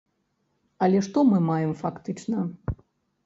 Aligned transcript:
Але 0.85 1.01
што 1.07 1.23
мы 1.33 1.37
маем 1.49 1.73
фактычна? 1.83 2.39